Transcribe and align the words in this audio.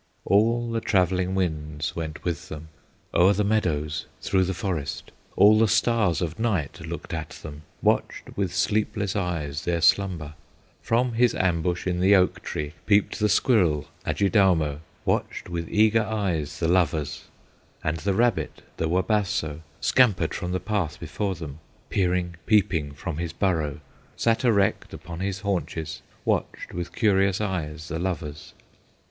All 0.25 0.71
the 0.71 0.81
travelling 0.81 1.35
winds 1.35 1.95
went 1.95 2.23
with 2.23 2.49
them, 2.49 2.69
O'er 3.13 3.33
the 3.33 3.43
meadows, 3.43 4.07
through 4.19 4.45
the 4.45 4.53
forest; 4.55 5.11
All 5.35 5.59
the 5.59 5.67
stars 5.67 6.23
of 6.23 6.39
night 6.39 6.79
looked 6.79 7.13
at 7.13 7.29
them, 7.43 7.61
Watched 7.83 8.35
with 8.35 8.51
sleepless 8.51 9.15
eyes 9.15 9.63
their 9.63 9.79
slumber; 9.79 10.33
From 10.81 11.13
his 11.13 11.35
ambush 11.35 11.85
in 11.85 11.99
the 11.99 12.15
oak 12.15 12.41
tree 12.41 12.73
Peeped 12.87 13.19
the 13.19 13.29
squirrel, 13.29 13.89
Adjidaumo, 14.03 14.79
Watched 15.05 15.49
with 15.49 15.69
eager 15.69 16.01
eyes 16.01 16.57
the 16.57 16.67
lovers; 16.67 17.25
And 17.83 17.97
the 17.97 18.15
rabbit, 18.15 18.63
the 18.77 18.89
Wabasso, 18.89 19.61
Scampered 19.81 20.33
from 20.33 20.51
the 20.51 20.59
path 20.59 20.99
before 20.99 21.35
them, 21.35 21.59
Peering, 21.91 22.37
peeping 22.47 22.93
from 22.93 23.17
his 23.17 23.33
burrow, 23.33 23.81
Sat 24.15 24.43
erect 24.43 24.95
upon 24.95 25.19
his 25.19 25.41
haunches, 25.41 26.01
Watched 26.25 26.73
with 26.73 26.91
curious 26.95 27.39
eyes 27.39 27.89
the 27.89 27.99
lovers. 27.99 28.55